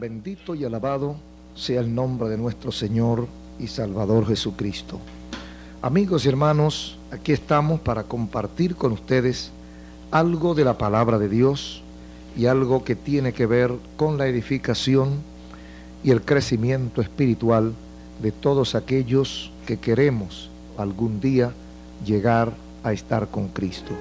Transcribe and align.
Bendito 0.00 0.54
y 0.54 0.64
alabado 0.64 1.16
sea 1.56 1.80
el 1.80 1.92
nombre 1.92 2.28
de 2.28 2.38
nuestro 2.38 2.70
Señor 2.70 3.26
y 3.58 3.66
Salvador 3.66 4.28
Jesucristo. 4.28 5.00
Amigos 5.82 6.24
y 6.24 6.28
hermanos, 6.28 6.96
aquí 7.10 7.32
estamos 7.32 7.80
para 7.80 8.04
compartir 8.04 8.76
con 8.76 8.92
ustedes 8.92 9.50
algo 10.12 10.54
de 10.54 10.64
la 10.64 10.78
palabra 10.78 11.18
de 11.18 11.28
Dios 11.28 11.82
y 12.36 12.46
algo 12.46 12.84
que 12.84 12.94
tiene 12.94 13.32
que 13.32 13.46
ver 13.46 13.72
con 13.96 14.18
la 14.18 14.28
edificación 14.28 15.14
y 16.04 16.12
el 16.12 16.22
crecimiento 16.22 17.02
espiritual 17.02 17.72
de 18.22 18.30
todos 18.30 18.76
aquellos 18.76 19.50
que 19.66 19.78
queremos 19.78 20.48
algún 20.76 21.20
día 21.20 21.52
llegar 22.06 22.52
a 22.84 22.92
estar 22.92 23.26
con 23.26 23.48
Cristo. 23.48 23.94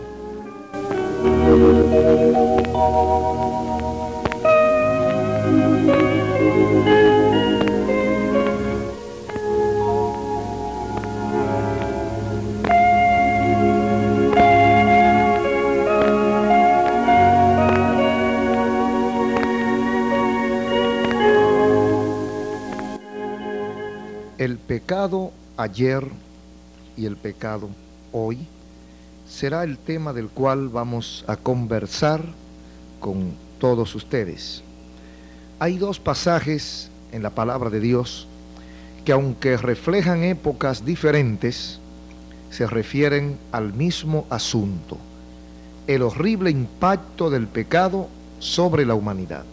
El 24.37 24.59
pecado 24.59 25.32
ayer 25.57 26.04
y 26.96 27.07
el 27.07 27.18
pecado 27.18 27.69
hoy 28.11 28.46
será 29.27 29.63
el 29.63 29.79
tema 29.79 30.13
del 30.13 30.29
cual 30.29 30.69
vamos 30.69 31.25
a 31.25 31.37
conversar 31.37 32.22
con 33.00 33.31
todos 33.58 33.95
ustedes. 33.95 34.61
Hay 35.58 35.80
dos 35.80 36.00
pasajes 36.00 36.91
en 37.11 37.23
la 37.23 37.31
palabra 37.31 37.72
de 37.72 37.80
Dios 37.80 38.27
que 39.05 39.11
aunque 39.11 39.58
reflejan 39.58 40.23
épocas 40.23 40.85
diferentes, 40.85 41.80
se 42.52 42.67
refieren 42.67 43.39
al 43.52 43.73
mismo 43.73 44.27
asunto, 44.30 44.99
el 45.88 46.03
horrible 46.03 46.52
impacto 46.52 47.31
del 47.31 47.47
pecado 47.47 48.08
sobre 48.38 48.85
la 48.85 48.93
humanidad. 48.93 49.45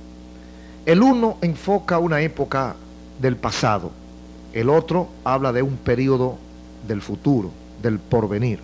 El 0.85 1.03
uno 1.03 1.39
enfoca 1.41 1.99
una 1.99 2.21
época 2.21 2.77
del 3.19 3.37
pasado, 3.37 3.91
el 4.55 4.71
otro 4.71 5.09
habla 5.25 5.53
de 5.53 5.63
un 5.63 5.77
periodo 5.77 6.39
del 6.87 7.03
futuro, 7.03 7.51
del 7.83 7.99
porvenir, 7.99 8.61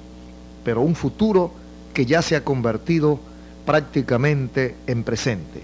pero 0.64 0.82
un 0.82 0.94
futuro 0.94 1.52
que 1.92 2.06
ya 2.06 2.22
se 2.22 2.36
ha 2.36 2.44
convertido 2.44 3.19
prácticamente 3.66 4.77
en 4.86 5.02
presente. 5.02 5.60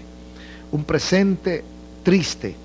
Un 0.73 0.83
presente 0.83 1.63
triste, 2.03 2.55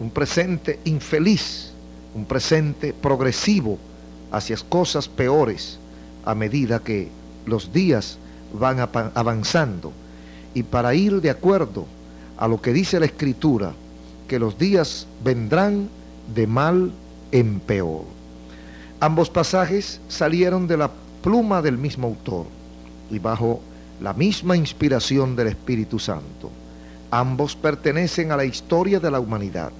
un 0.00 0.10
presente 0.10 0.80
infeliz, 0.84 1.72
un 2.14 2.24
presente 2.24 2.94
progresivo 2.94 3.78
hacia 4.30 4.56
cosas 4.68 5.06
peores 5.06 5.78
a 6.24 6.34
medida 6.34 6.78
que 6.78 7.08
los 7.44 7.74
días 7.74 8.16
van 8.54 8.80
avanzando. 9.14 9.92
Y 10.54 10.62
para 10.62 10.94
ir 10.94 11.20
de 11.20 11.28
acuerdo 11.28 11.86
a 12.38 12.48
lo 12.48 12.62
que 12.62 12.72
dice 12.72 12.98
la 12.98 13.06
Escritura, 13.06 13.74
que 14.28 14.38
los 14.38 14.56
días 14.56 15.06
vendrán 15.22 15.90
de 16.34 16.46
mal 16.46 16.92
en 17.32 17.60
peor. 17.60 18.04
Ambos 19.00 19.30
pasajes 19.30 20.00
salieron 20.08 20.68
de 20.68 20.76
la 20.76 20.90
pluma 21.22 21.60
del 21.62 21.78
mismo 21.78 22.06
autor 22.06 22.46
y 23.10 23.18
bajo 23.18 23.60
la 24.00 24.12
misma 24.12 24.56
inspiración 24.56 25.34
del 25.34 25.48
Espíritu 25.48 25.98
Santo. 25.98 26.50
Ambos 27.10 27.56
pertenecen 27.56 28.32
a 28.32 28.36
la 28.36 28.44
historia 28.44 29.00
de 29.00 29.10
la 29.10 29.20
humanidad. 29.20 29.72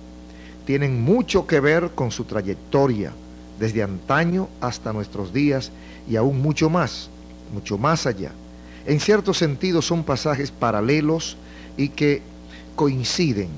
Tienen 0.66 1.02
mucho 1.02 1.46
que 1.46 1.60
ver 1.60 1.90
con 1.94 2.10
su 2.10 2.24
trayectoria, 2.24 3.12
desde 3.58 3.82
antaño 3.82 4.48
hasta 4.60 4.92
nuestros 4.92 5.32
días 5.32 5.70
y 6.08 6.16
aún 6.16 6.42
mucho 6.42 6.68
más, 6.68 7.08
mucho 7.52 7.78
más 7.78 8.06
allá. 8.06 8.32
En 8.86 8.98
cierto 8.98 9.34
sentido 9.34 9.82
son 9.82 10.02
pasajes 10.02 10.50
paralelos 10.50 11.36
y 11.76 11.88
que 11.88 12.22
coinciden, 12.74 13.48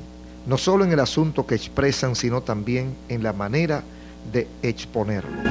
no 0.47 0.59
solo 0.59 0.85
en 0.85 0.93
el 0.93 1.01
asunto 1.01 1.47
que 1.47 1.55
expresan, 1.55 2.15
sino 2.15 2.43
también 2.43 2.95
en 3.09 3.23
la 3.23 3.33
manera 3.33 3.83
de 4.33 4.47
exponerlo. 4.63 5.43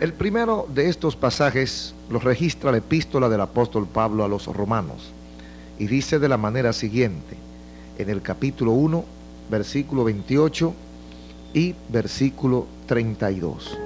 El 0.00 0.12
primero 0.12 0.68
de 0.72 0.88
estos 0.88 1.16
pasajes 1.16 1.94
lo 2.10 2.18
registra 2.18 2.70
la 2.70 2.78
epístola 2.78 3.28
del 3.28 3.40
apóstol 3.40 3.86
Pablo 3.86 4.24
a 4.24 4.28
los 4.28 4.46
romanos 4.46 5.10
y 5.78 5.86
dice 5.86 6.18
de 6.18 6.28
la 6.28 6.36
manera 6.36 6.72
siguiente, 6.72 7.36
en 7.98 8.08
el 8.08 8.22
capítulo 8.22 8.72
1, 8.72 9.04
versículo 9.50 10.04
28 10.04 10.74
y 11.54 11.74
versículo 11.88 12.66
32. 12.86 13.85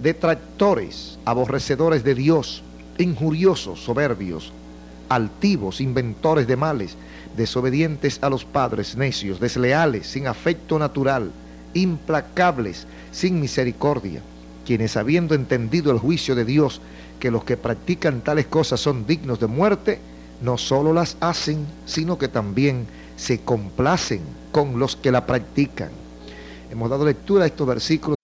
detractores, 0.00 1.18
aborrecedores 1.24 2.04
de 2.04 2.14
Dios, 2.14 2.62
injuriosos, 2.98 3.80
soberbios, 3.80 4.52
altivos, 5.08 5.80
inventores 5.80 6.46
de 6.46 6.56
males, 6.56 6.96
desobedientes 7.36 8.18
a 8.22 8.30
los 8.30 8.44
padres, 8.44 8.96
necios, 8.96 9.40
desleales, 9.40 10.06
sin 10.06 10.26
afecto 10.26 10.78
natural, 10.78 11.30
implacables, 11.74 12.86
sin 13.12 13.40
misericordia, 13.40 14.22
quienes 14.64 14.96
habiendo 14.96 15.34
entendido 15.34 15.90
el 15.92 15.98
juicio 15.98 16.34
de 16.34 16.44
Dios, 16.44 16.80
que 17.18 17.30
los 17.30 17.44
que 17.44 17.56
practican 17.56 18.20
tales 18.20 18.46
cosas 18.46 18.80
son 18.80 19.06
dignos 19.06 19.40
de 19.40 19.46
muerte, 19.46 19.98
no 20.42 20.58
solo 20.58 20.92
las 20.92 21.16
hacen, 21.20 21.66
sino 21.86 22.18
que 22.18 22.28
también 22.28 22.86
se 23.16 23.40
complacen 23.40 24.20
con 24.52 24.78
los 24.78 24.96
que 24.96 25.10
la 25.10 25.26
practican. 25.26 25.90
Hemos 26.70 26.90
dado 26.90 27.04
lectura 27.04 27.44
a 27.44 27.46
estos 27.46 27.66
versículos. 27.66 28.23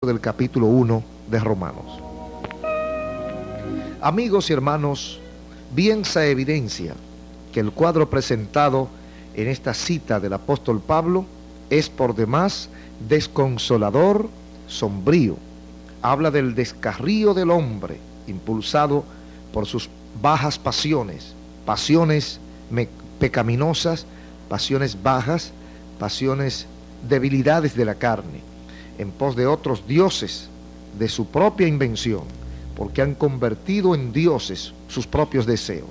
Del 0.00 0.20
capítulo 0.20 0.66
1 0.66 1.02
de 1.28 1.40
Romanos. 1.40 2.00
Amigos 4.00 4.48
y 4.48 4.52
hermanos, 4.52 5.18
bien 5.74 6.04
se 6.04 6.30
evidencia 6.30 6.94
que 7.52 7.58
el 7.58 7.72
cuadro 7.72 8.08
presentado 8.08 8.86
en 9.34 9.48
esta 9.48 9.74
cita 9.74 10.20
del 10.20 10.34
apóstol 10.34 10.80
Pablo 10.80 11.26
es 11.68 11.90
por 11.90 12.14
demás 12.14 12.68
desconsolador, 13.08 14.28
sombrío. 14.68 15.36
Habla 16.00 16.30
del 16.30 16.54
descarrío 16.54 17.34
del 17.34 17.50
hombre, 17.50 17.98
impulsado 18.28 19.02
por 19.52 19.66
sus 19.66 19.90
bajas 20.22 20.60
pasiones, 20.60 21.34
pasiones 21.66 22.38
pecaminosas, 23.18 24.06
pasiones 24.48 25.02
bajas, 25.02 25.50
pasiones 25.98 26.66
debilidades 27.08 27.74
de 27.74 27.84
la 27.84 27.96
carne, 27.96 28.42
en 28.98 29.10
pos 29.10 29.36
de 29.36 29.46
otros 29.46 29.86
dioses 29.86 30.48
de 30.98 31.08
su 31.08 31.26
propia 31.26 31.66
invención, 31.66 32.22
porque 32.76 33.02
han 33.02 33.14
convertido 33.14 33.94
en 33.94 34.12
dioses 34.12 34.72
sus 34.88 35.06
propios 35.06 35.46
deseos. 35.46 35.88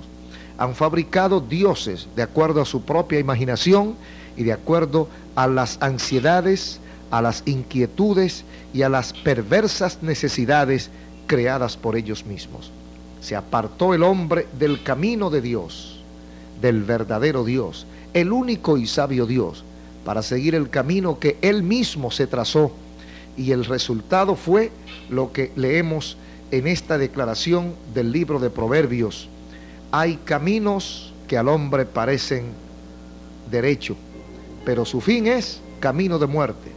Han 0.57 0.75
fabricado 0.75 1.39
dioses 1.39 2.07
de 2.15 2.23
acuerdo 2.23 2.61
a 2.61 2.65
su 2.65 2.81
propia 2.81 3.19
imaginación 3.19 3.95
y 4.35 4.43
de 4.43 4.53
acuerdo 4.53 5.07
a 5.35 5.47
las 5.47 5.77
ansiedades, 5.81 6.79
a 7.11 7.21
las 7.21 7.43
inquietudes 7.45 8.43
y 8.73 8.81
a 8.81 8.89
las 8.89 9.13
perversas 9.13 9.99
necesidades 10.01 10.89
creadas 11.27 11.77
por 11.77 11.95
ellos 11.95 12.25
mismos. 12.25 12.71
Se 13.21 13.35
apartó 13.35 13.93
el 13.93 14.03
hombre 14.03 14.47
del 14.57 14.83
camino 14.83 15.29
de 15.29 15.41
Dios, 15.41 16.01
del 16.61 16.83
verdadero 16.83 17.43
Dios, 17.43 17.85
el 18.13 18.31
único 18.31 18.77
y 18.77 18.87
sabio 18.87 19.25
Dios, 19.25 19.63
para 20.05 20.23
seguir 20.23 20.55
el 20.55 20.69
camino 20.69 21.19
que 21.19 21.37
él 21.41 21.63
mismo 21.63 22.11
se 22.11 22.27
trazó. 22.27 22.71
Y 23.37 23.51
el 23.51 23.65
resultado 23.65 24.35
fue 24.35 24.71
lo 25.09 25.31
que 25.31 25.51
leemos 25.55 26.17
en 26.51 26.67
esta 26.67 26.97
declaración 26.97 27.73
del 27.93 28.11
libro 28.11 28.39
de 28.39 28.49
Proverbios. 28.49 29.29
Hay 29.91 30.17
caminos 30.25 31.13
que 31.27 31.37
al 31.37 31.47
hombre 31.47 31.85
parecen 31.85 32.45
derecho, 33.51 33.95
pero 34.65 34.85
su 34.85 35.01
fin 35.01 35.27
es 35.27 35.61
camino 35.79 36.19
de 36.19 36.27
muerte. 36.27 36.71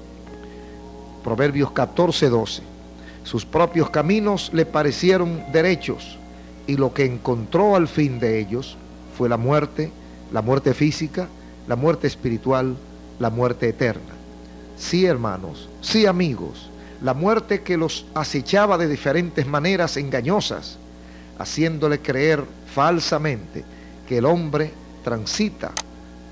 Proverbios 1.24 1.72
14, 1.72 2.28
12. 2.28 2.62
Sus 3.24 3.44
propios 3.44 3.90
caminos 3.90 4.50
le 4.52 4.66
parecieron 4.66 5.42
derechos 5.52 6.18
y 6.66 6.76
lo 6.76 6.94
que 6.94 7.04
encontró 7.04 7.76
al 7.76 7.88
fin 7.88 8.18
de 8.18 8.38
ellos 8.38 8.76
fue 9.16 9.28
la 9.28 9.36
muerte, 9.36 9.90
la 10.32 10.42
muerte 10.42 10.74
física, 10.74 11.28
la 11.68 11.76
muerte 11.76 12.06
espiritual, 12.06 12.76
la 13.18 13.30
muerte 13.30 13.68
eterna. 13.68 14.19
Sí, 14.80 15.04
hermanos, 15.04 15.68
sí, 15.82 16.06
amigos, 16.06 16.70
la 17.02 17.12
muerte 17.12 17.60
que 17.60 17.76
los 17.76 18.06
acechaba 18.14 18.78
de 18.78 18.88
diferentes 18.88 19.46
maneras 19.46 19.98
engañosas, 19.98 20.78
haciéndole 21.38 22.00
creer 22.00 22.42
falsamente 22.74 23.62
que 24.08 24.18
el 24.18 24.24
hombre 24.24 24.72
transita 25.04 25.70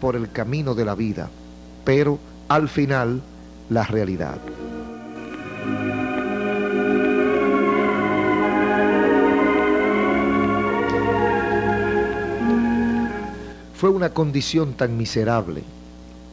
por 0.01 0.17
el 0.17 0.33
camino 0.33 0.75
de 0.75 0.85
la 0.87 0.95
vida, 0.95 1.29
pero 1.85 2.19
al 2.49 2.71
final 2.71 3.21
la 3.69 3.85
realidad. 3.85 4.39
Fue 13.75 13.91
una 13.91 14.15
condición 14.15 14.73
tan 14.73 14.97
miserable, 14.97 15.63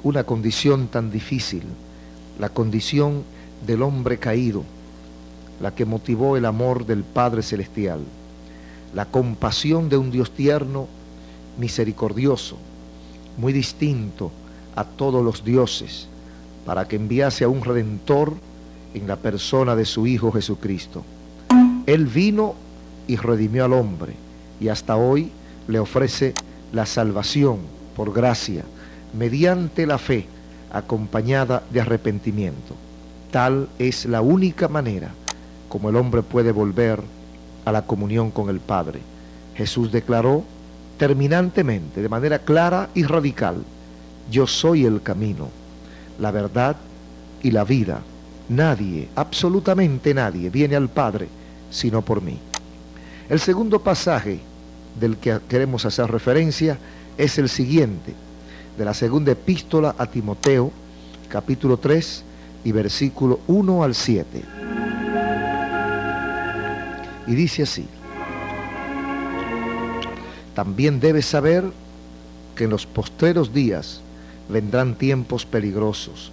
una 0.01 0.23
condición 0.23 0.87
tan 0.87 1.11
difícil, 1.11 1.63
la 2.39 2.49
condición 2.49 3.23
del 3.65 3.81
hombre 3.81 4.17
caído, 4.17 4.63
la 5.61 5.73
que 5.73 5.85
motivó 5.85 6.37
el 6.37 6.45
amor 6.45 6.85
del 6.85 7.03
Padre 7.03 7.41
Celestial, 7.41 7.99
la 8.93 9.05
compasión 9.05 9.89
de 9.89 9.97
un 9.97 10.11
Dios 10.11 10.31
tierno, 10.31 10.87
misericordioso, 11.57 12.57
muy 13.37 13.53
distinto 13.53 14.31
a 14.75 14.83
todos 14.83 15.23
los 15.23 15.43
dioses, 15.43 16.07
para 16.65 16.87
que 16.87 16.95
enviase 16.95 17.43
a 17.43 17.49
un 17.49 17.63
redentor 17.63 18.33
en 18.93 19.07
la 19.07 19.17
persona 19.17 19.75
de 19.75 19.85
su 19.85 20.07
Hijo 20.07 20.31
Jesucristo. 20.31 21.03
Él 21.85 22.05
vino 22.05 22.55
y 23.07 23.17
redimió 23.17 23.65
al 23.65 23.73
hombre 23.73 24.13
y 24.59 24.69
hasta 24.69 24.95
hoy 24.95 25.31
le 25.67 25.79
ofrece 25.79 26.33
la 26.71 26.85
salvación 26.85 27.59
por 27.95 28.13
gracia, 28.13 28.63
mediante 29.17 29.85
la 29.85 29.97
fe, 29.97 30.25
acompañada 30.75 31.63
de 31.71 31.81
arrepentimiento. 31.81 32.75
Tal 33.31 33.69
es 33.79 34.05
la 34.05 34.21
única 34.21 34.67
manera 34.67 35.11
como 35.69 35.89
el 35.89 35.95
hombre 35.95 36.21
puede 36.21 36.51
volver 36.51 37.01
a 37.63 37.71
la 37.71 37.81
comunión 37.83 38.29
con 38.29 38.49
el 38.49 38.59
Padre. 38.59 38.99
Jesús 39.55 39.91
declaró 39.91 40.43
terminantemente, 40.97 42.01
de 42.01 42.09
manera 42.09 42.39
clara 42.39 42.89
y 42.93 43.03
radical, 43.03 43.63
yo 44.29 44.47
soy 44.47 44.85
el 44.85 45.01
camino, 45.01 45.49
la 46.19 46.31
verdad 46.31 46.75
y 47.41 47.51
la 47.51 47.63
vida. 47.63 48.01
Nadie, 48.49 49.09
absolutamente 49.15 50.13
nadie, 50.13 50.49
viene 50.49 50.75
al 50.75 50.89
Padre 50.89 51.27
sino 51.71 52.01
por 52.01 52.21
mí. 52.21 52.39
El 53.29 53.39
segundo 53.39 53.81
pasaje 53.81 54.39
del 54.99 55.17
que 55.17 55.39
queremos 55.49 55.85
hacer 55.85 56.09
referencia 56.09 56.77
es 57.17 57.37
el 57.37 57.49
siguiente, 57.49 58.13
de 58.77 58.85
la 58.85 58.93
segunda 58.93 59.31
epístola 59.31 59.95
a 59.97 60.05
Timoteo, 60.05 60.71
capítulo 61.29 61.77
3 61.77 62.23
y 62.63 62.71
versículo 62.71 63.39
1 63.47 63.83
al 63.83 63.95
7. 63.95 64.41
Y 67.27 67.35
dice 67.35 67.63
así, 67.63 67.85
también 70.53 70.99
debes 70.99 71.25
saber 71.25 71.63
que 72.55 72.65
en 72.65 72.69
los 72.69 72.85
posteros 72.85 73.53
días 73.53 74.01
vendrán 74.49 74.95
tiempos 74.95 75.45
peligrosos, 75.45 76.31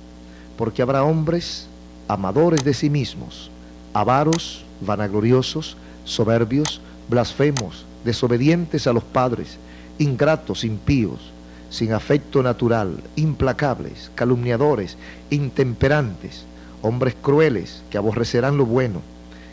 porque 0.57 0.83
habrá 0.83 1.03
hombres 1.03 1.67
amadores 2.09 2.63
de 2.65 2.75
sí 2.75 2.91
mismos, 2.91 3.51
avaros, 3.95 4.65
vanagloriosos, 4.81 5.77
soberbios, 6.05 6.81
blasfemos, 7.09 7.85
desobedientes 8.05 8.87
a 8.87 8.93
los 8.93 9.05
padres, 9.05 9.57
ingratos, 9.99 10.65
impíos, 10.65 11.32
sin 11.73 11.95
afecto 11.95 12.43
natural, 12.43 13.03
implacables, 13.17 14.11
calumniadores, 14.15 14.99
intemperantes, 15.31 16.45
hombres 16.83 17.17
crueles 17.21 17.83
que 17.91 17.97
aborrecerán 17.97 18.59
lo 18.59 18.67
bueno, 18.67 19.01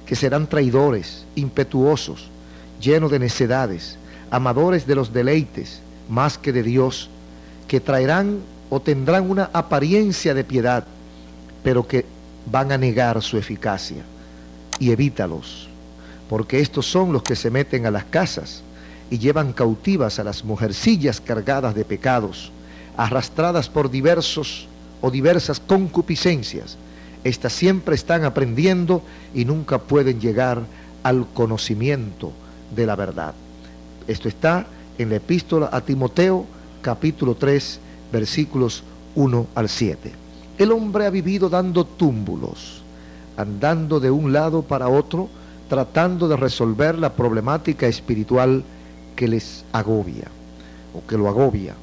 que 0.05 0.17
serán 0.17 0.47
traidores, 0.47 1.25
impetuosos, 1.35 2.29
llenos 2.81 3.09
de 3.09 3.19
necedades, 3.19 3.97
amadores 4.31 4.85
de 4.85 4.95
los 4.95 5.13
deleites 5.13 5.79
más 6.09 6.38
que 6.38 6.51
de 6.51 6.61
Dios, 6.61 7.09
que 7.69 7.79
traerán 7.79 8.39
o 8.69 8.81
tendrán 8.81 9.31
una 9.31 9.49
apariencia 9.53 10.33
de 10.33 10.43
piedad, 10.43 10.83
pero 11.63 11.88
que 11.88 12.05
van 12.51 12.73
a 12.73 12.77
negar 12.77 13.21
su 13.21 13.38
eficacia. 13.38 14.03
Y 14.77 14.91
evítalos, 14.91 15.69
porque 16.29 16.59
estos 16.59 16.85
son 16.85 17.13
los 17.13 17.23
que 17.23 17.38
se 17.38 17.49
meten 17.49 17.85
a 17.85 17.91
las 17.91 18.03
casas 18.03 18.61
y 19.09 19.17
llevan 19.17 19.53
cautivas 19.53 20.19
a 20.19 20.23
las 20.23 20.43
mujercillas 20.43 21.21
cargadas 21.21 21.75
de 21.75 21.85
pecados, 21.85 22.51
arrastradas 22.97 23.69
por 23.69 23.89
diversos 23.89 24.67
o 25.01 25.09
diversas 25.09 25.59
concupiscencias. 25.59 26.77
Estas 27.23 27.53
siempre 27.53 27.95
están 27.95 28.23
aprendiendo 28.23 29.01
y 29.33 29.45
nunca 29.45 29.79
pueden 29.79 30.19
llegar 30.19 30.61
al 31.03 31.27
conocimiento 31.33 32.31
de 32.75 32.85
la 32.85 32.95
verdad. 32.95 33.33
Esto 34.07 34.27
está 34.27 34.67
en 34.97 35.09
la 35.09 35.15
epístola 35.15 35.69
a 35.71 35.81
Timoteo, 35.81 36.45
capítulo 36.81 37.35
3, 37.35 37.79
versículos 38.11 38.83
1 39.15 39.47
al 39.55 39.69
7. 39.69 40.11
El 40.57 40.71
hombre 40.71 41.05
ha 41.05 41.09
vivido 41.09 41.49
dando 41.49 41.85
túmbulos, 41.85 42.81
andando 43.37 43.99
de 43.99 44.11
un 44.11 44.33
lado 44.33 44.61
para 44.61 44.89
otro, 44.89 45.29
tratando 45.69 46.27
de 46.27 46.35
resolver 46.35 46.97
la 46.97 47.13
problemática 47.13 47.87
espiritual 47.87 48.63
que 49.19 49.27
les 49.27 49.65
agobia 49.73 50.31
o 50.95 51.05
que 51.05 51.17
lo 51.17 51.27
agobia. 51.27 51.75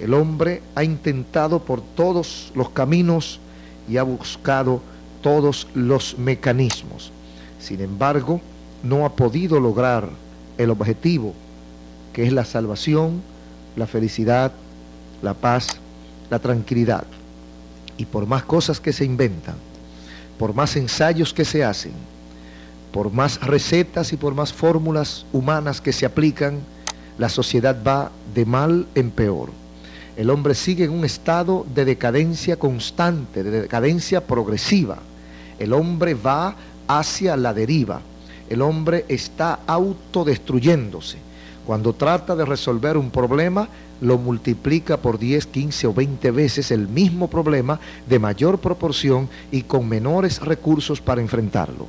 El 0.00 0.14
hombre 0.14 0.62
ha 0.74 0.82
intentado 0.82 1.58
por 1.58 1.82
todos 1.82 2.50
los 2.54 2.70
caminos 2.70 3.40
y 3.86 3.98
ha 3.98 4.02
buscado 4.02 4.80
todos 5.20 5.68
los 5.74 6.16
mecanismos. 6.16 7.12
Sin 7.60 7.82
embargo, 7.82 8.40
no 8.82 9.04
ha 9.04 9.14
podido 9.14 9.60
lograr 9.60 10.08
el 10.56 10.70
objetivo, 10.70 11.34
que 12.14 12.26
es 12.26 12.32
la 12.32 12.46
salvación, 12.46 13.20
la 13.76 13.86
felicidad, 13.86 14.52
la 15.20 15.34
paz, 15.34 15.66
la 16.30 16.38
tranquilidad. 16.38 17.04
Y 17.98 18.06
por 18.06 18.26
más 18.26 18.44
cosas 18.44 18.80
que 18.80 18.94
se 18.94 19.04
inventan, 19.04 19.56
por 20.38 20.54
más 20.54 20.74
ensayos 20.74 21.34
que 21.34 21.44
se 21.44 21.62
hacen, 21.62 21.92
por 22.92 23.12
más 23.12 23.42
recetas 23.42 24.14
y 24.14 24.16
por 24.16 24.34
más 24.34 24.54
fórmulas 24.54 25.26
humanas 25.34 25.82
que 25.82 25.92
se 25.92 26.06
aplican, 26.06 26.60
la 27.18 27.28
sociedad 27.28 27.76
va 27.86 28.10
de 28.34 28.46
mal 28.46 28.86
en 28.94 29.10
peor. 29.10 29.50
El 30.16 30.30
hombre 30.30 30.54
sigue 30.54 30.84
en 30.84 30.90
un 30.90 31.04
estado 31.04 31.66
de 31.74 31.84
decadencia 31.84 32.56
constante, 32.56 33.42
de 33.42 33.62
decadencia 33.62 34.26
progresiva. 34.26 34.98
El 35.58 35.72
hombre 35.72 36.14
va 36.14 36.56
hacia 36.86 37.36
la 37.36 37.52
deriva. 37.52 38.00
El 38.48 38.62
hombre 38.62 39.04
está 39.08 39.60
autodestruyéndose. 39.66 41.18
Cuando 41.66 41.92
trata 41.92 42.34
de 42.34 42.44
resolver 42.44 42.96
un 42.96 43.10
problema, 43.10 43.68
lo 44.00 44.16
multiplica 44.16 44.96
por 44.96 45.18
10, 45.18 45.46
15 45.46 45.86
o 45.88 45.94
20 45.94 46.30
veces 46.30 46.70
el 46.70 46.88
mismo 46.88 47.28
problema 47.28 47.78
de 48.08 48.18
mayor 48.18 48.58
proporción 48.58 49.28
y 49.50 49.62
con 49.62 49.88
menores 49.88 50.40
recursos 50.40 51.00
para 51.00 51.20
enfrentarlo. 51.20 51.86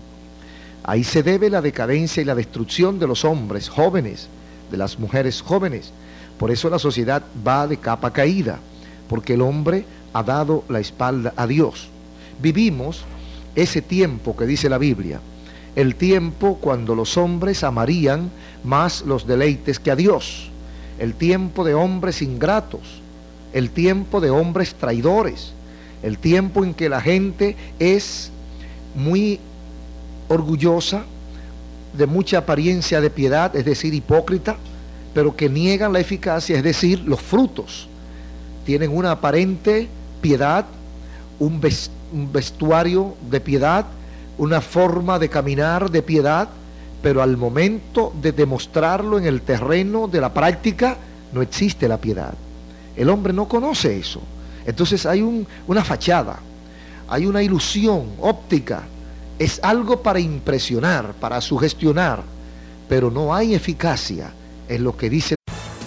Ahí 0.84 1.04
se 1.04 1.24
debe 1.24 1.50
la 1.50 1.62
decadencia 1.62 2.22
y 2.22 2.26
la 2.26 2.36
destrucción 2.36 3.00
de 3.00 3.08
los 3.08 3.24
hombres 3.24 3.70
jóvenes, 3.70 4.28
de 4.72 4.78
las 4.78 5.00
mujeres 5.00 5.42
jóvenes. 5.42 5.92
Por 6.38 6.52
eso 6.52 6.70
la 6.70 6.80
sociedad 6.80 7.24
va 7.46 7.68
de 7.68 7.78
capa 7.78 8.12
caída, 8.12 8.60
porque 9.08 9.34
el 9.34 9.42
hombre 9.42 9.86
ha 10.14 10.24
dado 10.24 10.64
la 10.70 10.80
espalda 10.80 11.34
a 11.36 11.48
Dios. 11.48 11.90
Vivimos 12.42 13.04
ese 13.56 13.82
tiempo 13.82 14.36
que 14.36 14.46
dice 14.46 14.70
la 14.70 14.78
Biblia, 14.78 15.20
el 15.76 15.96
tiempo 15.96 16.58
cuando 16.62 16.96
los 16.96 17.18
hombres 17.18 17.64
amarían 17.64 18.32
más 18.64 19.02
los 19.02 19.28
deleites 19.28 19.80
que 19.80 19.92
a 19.92 19.96
Dios, 19.96 20.50
el 21.00 21.14
tiempo 21.14 21.64
de 21.64 21.74
hombres 21.74 22.22
ingratos, 22.22 23.02
el 23.54 23.70
tiempo 23.70 24.22
de 24.22 24.30
hombres 24.30 24.76
traidores, 24.76 25.54
el 26.04 26.18
tiempo 26.18 26.64
en 26.64 26.74
que 26.74 26.90
la 26.90 27.02
gente 27.02 27.56
es 27.80 28.32
muy 28.96 29.40
orgullosa, 30.28 31.04
de 31.94 32.06
mucha 32.06 32.40
apariencia 32.40 33.02
de 33.02 33.10
piedad, 33.10 33.56
es 33.56 33.66
decir, 33.66 33.94
hipócrita, 33.94 34.58
pero 35.14 35.36
que 35.36 35.50
niegan 35.50 35.94
la 35.94 36.00
eficacia, 36.00 36.58
es 36.58 36.64
decir, 36.64 37.00
los 37.02 37.22
frutos. 37.22 37.88
Tienen 38.66 38.96
una 38.96 39.12
aparente 39.12 39.88
piedad, 40.22 40.66
un, 41.40 41.60
vestuario 42.32 43.16
de 43.30 43.40
piedad, 43.40 43.86
una 44.38 44.62
forma 44.62 45.20
de 45.20 45.30
caminar 45.30 45.90
de 45.90 46.02
piedad, 46.02 46.50
pero 47.02 47.22
al 47.22 47.38
momento 47.38 48.14
de 48.22 48.32
demostrarlo 48.32 49.18
en 49.18 49.26
el 49.26 49.42
terreno 49.42 50.08
de 50.08 50.22
la 50.22 50.34
práctica, 50.34 50.98
no 51.34 51.42
existe 51.42 51.88
la 51.88 51.98
piedad. 51.98 52.34
El 52.96 53.10
hombre 53.10 53.34
no 53.34 53.48
conoce 53.48 53.98
eso. 53.98 54.22
Entonces 54.66 55.06
hay 55.06 55.22
una 55.68 55.84
fachada, 55.84 56.40
hay 57.08 57.26
una 57.26 57.42
ilusión 57.42 58.12
óptica, 58.20 58.84
es 59.40 59.60
algo 59.64 60.04
para 60.04 60.20
impresionar, 60.20 61.14
para 61.14 61.42
sugestionar, 61.42 62.24
pero 62.88 63.10
no 63.10 63.34
hay 63.34 63.56
eficacia 63.56 64.34
en 64.68 64.84
lo 64.84 64.96
que 64.96 65.10
dice 65.10 65.36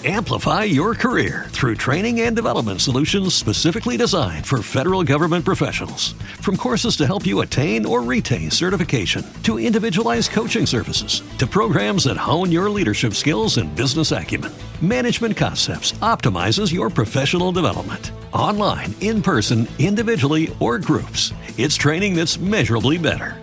Amplify 0.05 0.65
your 0.65 0.95
career 0.95 1.45
through 1.51 1.75
training 1.75 2.19
and 2.21 2.35
development 2.35 2.81
solutions 2.81 3.33
specifically 3.33 3.95
designed 3.95 4.45
for 4.45 4.61
federal 4.61 5.01
government 5.05 5.45
professionals. 5.45 6.11
From 6.41 6.57
courses 6.57 6.97
to 6.97 7.07
help 7.07 7.25
you 7.25 7.39
attain 7.39 7.85
or 7.85 8.01
retain 8.01 8.51
certification, 8.51 9.23
to 9.43 9.57
individualized 9.57 10.31
coaching 10.31 10.65
services, 10.65 11.21
to 11.37 11.47
programs 11.47 12.03
that 12.03 12.17
hone 12.17 12.51
your 12.51 12.69
leadership 12.69 13.13
skills 13.13 13.55
and 13.55 13.73
business 13.77 14.11
acumen, 14.11 14.51
Management 14.81 15.37
Concepts 15.37 15.93
optimizes 16.01 16.73
your 16.73 16.89
professional 16.89 17.53
development. 17.53 18.11
Online, 18.33 18.93
in 18.99 19.21
person, 19.21 19.69
individually, 19.79 20.53
or 20.59 20.79
groups, 20.79 21.31
it's 21.57 21.77
training 21.77 22.13
that's 22.13 22.37
measurably 22.37 22.97
better. 22.97 23.42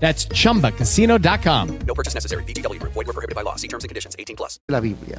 That's 0.00 0.28
chumbacasino.com. 0.28 1.78
No 1.86 1.94
purchase 1.94 2.14
necessary. 2.14 2.44
BGW. 2.44 2.78
Void 2.80 3.06
were 3.06 3.12
prohibited 3.12 3.34
by 3.34 3.42
law. 3.42 3.56
See 3.56 3.68
terms 3.68 3.84
and 3.84 3.90
conditions 3.90 4.16
18 4.18 4.36
plus. 4.36 4.60
La 4.68 4.80
Biblia. 4.80 5.18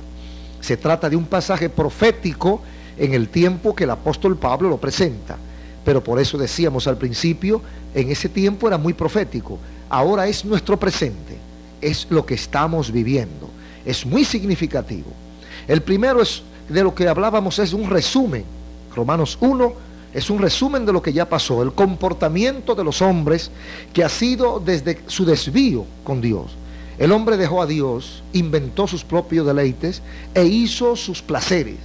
Se 0.61 0.77
trata 0.77 1.09
de 1.09 1.15
un 1.15 1.25
pasaje 1.25 1.69
profético 1.69 2.61
en 2.97 3.13
el 3.13 3.29
tiempo 3.29 3.75
que 3.75 3.85
el 3.85 3.91
apóstol 3.91 4.37
Pablo 4.37 4.69
lo 4.69 4.77
presenta. 4.77 5.37
Pero 5.85 6.03
por 6.03 6.19
eso 6.19 6.37
decíamos 6.37 6.87
al 6.87 6.97
principio, 6.97 7.61
en 7.93 8.11
ese 8.11 8.29
tiempo 8.29 8.67
era 8.67 8.77
muy 8.77 8.93
profético. 8.93 9.57
Ahora 9.89 10.27
es 10.27 10.45
nuestro 10.45 10.77
presente. 10.77 11.37
Es 11.81 12.07
lo 12.09 12.25
que 12.25 12.35
estamos 12.35 12.91
viviendo. 12.91 13.49
Es 13.85 14.05
muy 14.05 14.25
significativo. 14.25 15.11
El 15.67 15.81
primero 15.81 16.21
es 16.21 16.43
de 16.67 16.83
lo 16.83 16.93
que 16.93 17.07
hablábamos 17.07 17.59
es 17.59 17.73
un 17.73 17.89
resumen. 17.89 18.43
Romanos 18.95 19.37
1 19.39 19.88
es 20.13 20.29
un 20.29 20.39
resumen 20.39 20.85
de 20.85 20.93
lo 20.93 21.01
que 21.01 21.13
ya 21.13 21.29
pasó, 21.29 21.61
el 21.61 21.73
comportamiento 21.73 22.73
de 22.73 22.83
los 22.83 23.01
hombres 23.01 23.51
que 23.93 24.03
ha 24.03 24.09
sido 24.09 24.59
desde 24.59 25.01
su 25.07 25.25
desvío 25.25 25.85
con 26.03 26.19
Dios. 26.19 26.51
El 26.97 27.11
hombre 27.11 27.37
dejó 27.37 27.61
a 27.61 27.67
Dios, 27.67 28.23
inventó 28.33 28.87
sus 28.87 29.03
propios 29.03 29.45
deleites 29.45 30.01
e 30.33 30.43
hizo 30.45 30.95
sus 30.95 31.21
placeres, 31.21 31.77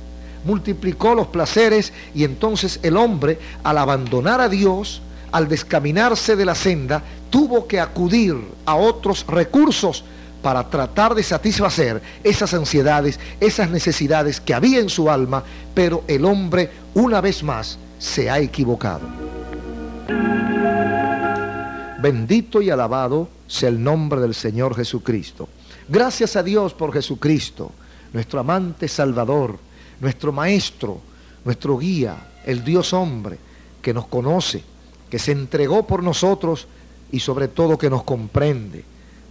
multiplicó 0.45 1.15
los 1.15 1.29
placeres 1.29 1.93
y 2.15 2.25
entonces 2.25 2.81
el 2.83 2.97
hombre 2.97 3.39
al 3.63 3.79
abandonar 3.79 4.41
a 4.41 4.49
Dios, 4.49 5.03
al 5.31 5.49
descaminarse 5.49 6.35
de 6.35 6.45
la 6.45 6.55
senda, 6.55 7.03
tuvo 7.31 7.67
que 7.67 7.79
acudir 7.79 8.37
a 8.65 8.75
otros 8.75 9.25
recursos 9.29 10.05
para 10.43 10.69
tratar 10.69 11.15
de 11.15 11.23
satisfacer 11.23 12.03
esas 12.23 12.53
ansiedades, 12.55 13.21
esas 13.41 13.71
necesidades 13.71 14.41
que 14.41 14.55
había 14.55 14.81
en 14.81 14.89
su 14.89 15.11
alma, 15.11 15.45
pero 15.75 16.05
el 16.07 16.25
hombre 16.25 16.71
una 16.95 17.21
vez 17.21 17.43
más 17.43 17.79
se 18.05 18.29
ha 18.29 18.39
equivocado. 18.39 19.07
Bendito 22.03 22.61
y 22.61 22.69
alabado 22.69 23.29
sea 23.47 23.71
el 23.71 23.83
nombre 23.83 24.21
del 24.21 24.35
Señor 24.35 24.77
Jesucristo. 24.77 25.49
Gracias 25.89 26.37
a 26.37 26.43
Dios 26.43 26.75
por 26.75 26.93
Jesucristo, 26.93 27.73
nuestro 28.13 28.41
amante 28.41 28.89
Salvador, 28.89 29.59
nuestro 30.01 30.33
Maestro, 30.33 31.01
nuestro 31.45 31.79
guía, 31.79 32.29
el 32.45 32.63
Dios 32.63 32.93
hombre, 32.93 33.39
que 33.81 33.95
nos 33.95 34.07
conoce, 34.07 34.63
que 35.09 35.19
se 35.19 35.33
entregó 35.33 35.87
por 35.87 36.03
nosotros 36.03 36.67
y 37.11 37.21
sobre 37.21 37.49
todo 37.49 37.79
que 37.79 37.89
nos 37.89 38.03
comprende 38.03 38.85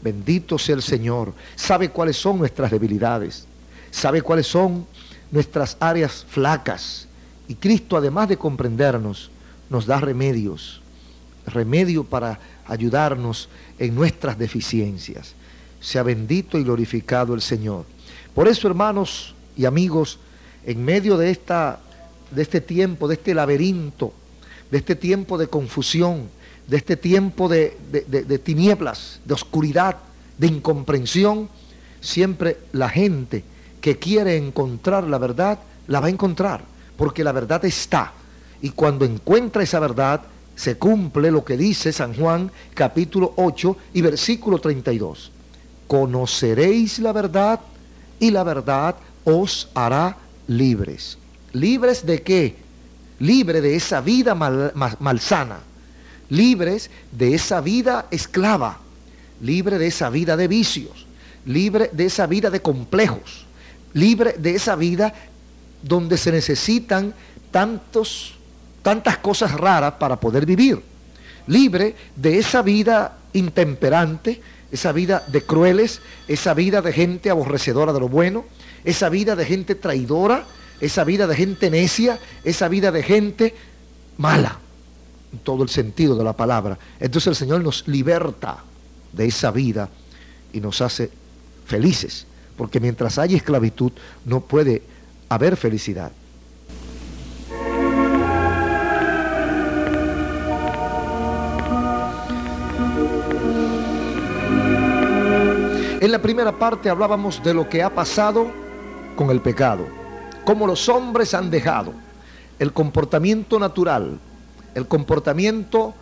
Bendito 0.03 0.59
sea 0.59 0.75
el 0.75 0.81
Señor. 0.81 1.33
Sabe 1.55 1.89
cuáles 1.89 2.17
son 2.17 2.37
nuestras 2.37 2.69
debilidades. 2.69 3.47
Sabe 3.89 4.21
cuáles 4.21 4.47
son 4.47 4.85
nuestras 5.31 5.77
áreas 5.79 6.25
flacas. 6.27 7.07
Y 7.53 7.55
Cristo, 7.55 7.97
además 7.97 8.29
de 8.29 8.37
comprendernos, 8.37 9.29
nos 9.69 9.85
da 9.85 9.99
remedios. 9.99 10.81
Remedio 11.45 12.03
para 12.03 12.39
ayudarnos 12.65 13.47
en 13.77 13.93
nuestras 13.93 14.39
deficiencias. 14.39 15.35
Sea 15.79 16.01
bendito 16.01 16.57
y 16.57 16.63
glorificado 16.63 17.35
el 17.35 17.41
Señor. 17.41 17.85
Por 18.33 18.47
eso, 18.47 18.67
hermanos 18.67 19.35
y 19.55 19.65
amigos, 19.65 20.17
en 20.65 20.83
medio 20.83 21.15
de, 21.15 21.29
esta, 21.29 21.77
de 22.31 22.41
este 22.41 22.59
tiempo, 22.59 23.07
de 23.07 23.13
este 23.13 23.35
laberinto, 23.35 24.13
de 24.71 24.79
este 24.79 24.95
tiempo 24.95 25.37
de 25.37 25.45
confusión, 25.45 26.29
de 26.65 26.77
este 26.77 26.97
tiempo 26.97 27.49
de, 27.49 27.77
tinieblas, 28.43 29.19
de 29.25 29.33
oscuridad, 29.35 29.97
de 30.39 30.47
incomprensión, 30.47 31.49
siempre 32.01 32.57
la 32.71 32.89
gente 32.89 33.43
que 33.79 33.99
quiere 33.99 34.37
encontrar 34.37 35.03
la 35.03 35.19
verdad, 35.19 35.59
la 35.85 35.99
va 35.99 36.07
a 36.07 36.09
encontrar, 36.09 36.72
porque 36.97 37.23
la 37.23 37.31
verdad 37.31 37.63
está. 37.65 38.13
Y 38.61 38.69
cuando 38.69 39.05
encuentra 39.05 39.63
esa 39.63 39.79
verdad, 39.79 40.21
se 40.55 40.77
cumple 40.77 41.31
lo 41.31 41.43
que 41.43 41.57
dice 41.57 41.91
San 41.91 42.13
Juan 42.13 42.51
capítulo 42.73 43.33
8 43.37 43.77
y 43.93 44.01
versículo 44.01 44.59
32. 44.59 45.31
Conoceréis 45.87 46.99
la 46.99 47.11
verdad 47.11 47.59
y 48.19 48.31
la 48.31 48.43
verdad 48.43 48.95
os 49.25 49.69
hará 49.73 50.17
libres. 50.47 51.17
¿Libres 51.53 52.05
de 52.05 52.21
qué? 52.21 52.55
Libre 53.19 53.61
de 53.61 53.75
esa 53.75 54.01
vida 54.01 54.35
malsana. 54.35 55.59
Libres 56.29 56.89
de 57.11 57.35
esa 57.35 57.61
vida 57.61 58.07
esclava. 58.11 58.79
Libre 59.41 59.77
de 59.77 59.87
esa 59.87 60.09
vida 60.09 60.37
de 60.37 60.47
vicios. 60.47 61.05
Libre 61.45 61.89
de 61.93 62.05
esa 62.05 62.27
vida 62.27 62.49
de 62.49 62.61
complejos. 62.61 63.45
Libre 63.93 64.33
de 64.39 64.55
esa 64.55 64.75
vida 64.75 65.13
donde 65.83 66.17
se 66.17 66.31
necesitan 66.31 67.13
tantos 67.51 68.33
tantas 68.83 69.17
cosas 69.17 69.53
raras 69.53 69.93
para 69.93 70.19
poder 70.19 70.45
vivir, 70.45 70.79
libre 71.47 71.95
de 72.15 72.37
esa 72.37 72.61
vida 72.61 73.17
intemperante, 73.31 74.41
esa 74.71 74.91
vida 74.91 75.23
de 75.27 75.41
crueles, 75.41 76.01
esa 76.27 76.53
vida 76.53 76.81
de 76.81 76.93
gente 76.93 77.31
aborrecedora 77.31 77.93
de 77.93 77.99
lo 77.99 78.09
bueno, 78.09 78.45
esa 78.83 79.09
vida 79.09 79.35
de 79.35 79.45
gente 79.45 79.73
traidora, 79.73 80.45
esa 80.81 81.03
vida 81.05 81.25
de 81.25 81.35
gente 81.35 81.71
necia, 81.71 82.19
esa 82.43 82.67
vida 82.67 82.91
de 82.91 83.01
gente 83.01 83.55
mala, 84.17 84.59
en 85.31 85.39
todo 85.39 85.63
el 85.63 85.69
sentido 85.69 86.15
de 86.15 86.23
la 86.23 86.33
palabra. 86.33 86.77
Entonces 86.99 87.27
el 87.27 87.35
Señor 87.35 87.63
nos 87.63 87.87
liberta 87.87 88.57
de 89.13 89.25
esa 89.25 89.49
vida 89.51 89.89
y 90.51 90.59
nos 90.59 90.81
hace 90.81 91.09
felices, 91.65 92.25
porque 92.57 92.81
mientras 92.81 93.17
hay 93.17 93.35
esclavitud 93.35 93.93
no 94.25 94.41
puede 94.41 94.81
haber 95.33 95.57
felicidad. 95.57 96.11
En 106.03 106.11
la 106.11 106.21
primera 106.21 106.51
parte 106.51 106.89
hablábamos 106.89 107.41
de 107.41 107.53
lo 107.53 107.69
que 107.69 107.81
ha 107.81 107.89
pasado 107.89 108.51
con 109.15 109.29
el 109.29 109.39
pecado, 109.39 109.87
cómo 110.43 110.67
los 110.67 110.89
hombres 110.89 111.33
han 111.33 111.49
dejado 111.49 111.93
el 112.59 112.73
comportamiento 112.73 113.57
natural, 113.57 114.19
el 114.75 114.87
comportamiento 114.87 115.93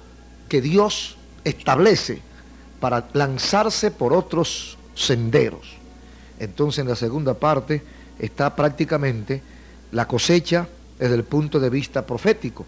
que 0.50 0.60
Dios 0.60 1.18
establece 1.44 2.22
para 2.80 3.08
lanzarse 3.14 3.92
por 3.92 4.14
otros 4.14 4.78
senderos. 4.96 5.76
Entonces 6.40 6.80
en 6.80 6.90
la 6.90 6.96
segunda 6.96 7.36
parte 7.36 7.84
está 8.22 8.56
prácticamente 8.56 9.42
la 9.92 10.08
cosecha 10.08 10.68
desde 11.00 11.16
el 11.16 11.24
punto 11.24 11.60
de 11.60 11.70
vista 11.70 12.06
profético. 12.06 12.66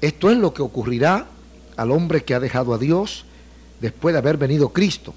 Esto 0.00 0.30
es 0.30 0.38
lo 0.38 0.54
que 0.54 0.62
ocurrirá 0.62 1.26
al 1.76 1.90
hombre 1.92 2.24
que 2.24 2.34
ha 2.34 2.40
dejado 2.40 2.72
a 2.72 2.78
Dios 2.78 3.26
después 3.80 4.14
de 4.14 4.18
haber 4.18 4.38
venido 4.38 4.70
Cristo 4.70 5.14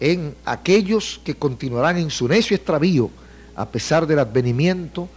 en 0.00 0.34
aquellos 0.44 1.20
que 1.24 1.34
continuarán 1.34 1.96
en 1.96 2.10
su 2.10 2.28
necio 2.28 2.54
extravío 2.54 3.10
a 3.56 3.68
pesar 3.68 4.06
del 4.06 4.18
advenimiento 4.18 5.08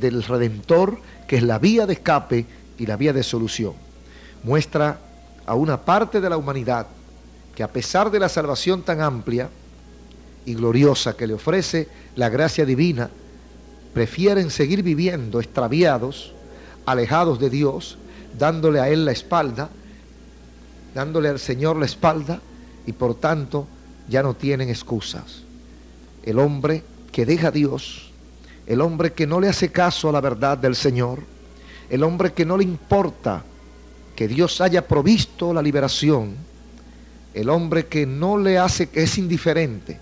del 0.00 0.22
Redentor, 0.22 0.98
que 1.26 1.36
es 1.36 1.42
la 1.42 1.58
vía 1.58 1.86
de 1.86 1.94
escape 1.94 2.46
y 2.78 2.86
la 2.86 2.96
vía 2.96 3.12
de 3.12 3.22
solución. 3.22 3.72
Muestra 4.42 5.00
a 5.46 5.54
una 5.54 5.80
parte 5.80 6.20
de 6.20 6.30
la 6.30 6.36
humanidad 6.36 6.86
que 7.56 7.62
a 7.62 7.68
pesar 7.68 8.10
de 8.10 8.20
la 8.20 8.28
salvación 8.28 8.82
tan 8.82 9.00
amplia 9.00 9.48
y 10.44 10.54
gloriosa 10.54 11.16
que 11.16 11.26
le 11.26 11.34
ofrece 11.34 11.88
la 12.16 12.28
gracia 12.28 12.64
divina, 12.64 13.10
prefieren 13.92 14.50
seguir 14.50 14.82
viviendo 14.82 15.40
extraviados, 15.40 16.32
alejados 16.86 17.38
de 17.38 17.50
Dios, 17.50 17.98
dándole 18.38 18.80
a 18.80 18.88
Él 18.88 19.04
la 19.04 19.12
espalda, 19.12 19.70
dándole 20.94 21.28
al 21.28 21.38
Señor 21.38 21.76
la 21.76 21.86
espalda 21.86 22.40
y 22.86 22.92
por 22.92 23.14
tanto 23.14 23.66
ya 24.08 24.22
no 24.22 24.34
tienen 24.34 24.68
excusas. 24.68 25.42
El 26.24 26.38
hombre 26.38 26.82
que 27.12 27.26
deja 27.26 27.48
a 27.48 27.52
Dios, 27.52 28.10
el 28.66 28.80
hombre 28.80 29.12
que 29.12 29.26
no 29.26 29.40
le 29.40 29.48
hace 29.48 29.70
caso 29.70 30.08
a 30.08 30.12
la 30.12 30.20
verdad 30.20 30.58
del 30.58 30.74
Señor, 30.74 31.20
el 31.90 32.02
hombre 32.02 32.32
que 32.32 32.44
no 32.44 32.56
le 32.56 32.64
importa 32.64 33.44
que 34.16 34.28
Dios 34.28 34.60
haya 34.60 34.86
provisto 34.86 35.52
la 35.52 35.62
liberación, 35.62 36.34
el 37.34 37.50
hombre 37.50 37.86
que 37.86 38.06
no 38.06 38.38
le 38.38 38.58
hace, 38.58 38.88
que 38.88 39.02
es 39.02 39.18
indiferente 39.18 39.98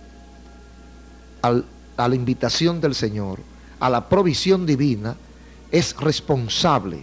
a 1.97 2.09
la 2.09 2.15
invitación 2.15 2.81
del 2.81 2.95
Señor, 2.95 3.41
a 3.81 3.91
la 3.91 4.09
provisión 4.09 4.67
divina, 4.67 5.17
es 5.71 5.97
responsable 5.97 6.99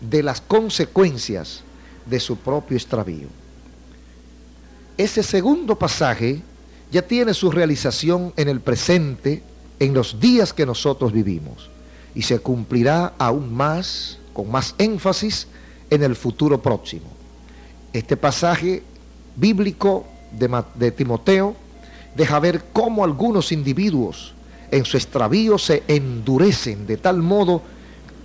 de 0.00 0.22
las 0.22 0.40
consecuencias 0.40 1.62
de 2.06 2.20
su 2.20 2.36
propio 2.36 2.76
extravío 2.76 3.28
ese 4.98 5.22
segundo 5.22 5.78
pasaje 5.78 6.42
ya 6.90 7.02
tiene 7.02 7.32
su 7.32 7.52
realización 7.52 8.34
en 8.36 8.48
el 8.48 8.60
presente, 8.60 9.42
en 9.78 9.94
los 9.94 10.18
días 10.18 10.52
que 10.52 10.66
nosotros 10.66 11.12
vivimos, 11.12 11.70
y 12.16 12.22
se 12.22 12.40
cumplirá 12.40 13.14
aún 13.16 13.54
más, 13.54 14.18
con 14.34 14.50
más 14.50 14.74
énfasis, 14.76 15.46
en 15.88 16.02
el 16.02 16.16
futuro 16.16 16.60
próximo. 16.60 17.06
Este 17.92 18.16
pasaje 18.16 18.82
bíblico 19.36 20.04
de, 20.32 20.90
Timoteo 20.90 21.54
deja 22.14 22.38
ver 22.40 22.64
cómo 22.72 23.04
algunos 23.04 23.52
individuos 23.52 24.34
en 24.70 24.84
su 24.84 24.96
extravío 24.96 25.58
se 25.58 25.82
endurecen 25.88 26.86
de 26.86 26.96
tal 26.96 27.22
modo 27.22 27.62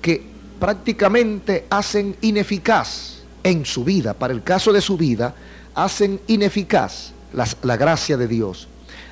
que 0.01 0.21
prácticamente 0.59 1.65
hacen 1.69 2.15
ineficaz 2.21 3.19
en 3.43 3.65
su 3.65 3.83
vida, 3.83 4.13
para 4.13 4.33
el 4.33 4.43
caso 4.43 4.71
de 4.71 4.81
su 4.81 4.97
vida, 4.97 5.35
hacen 5.75 6.19
ineficaz 6.27 7.13
la 7.33 7.77
gracia 7.77 8.15
de 8.15 8.27
Dios, 8.27 8.67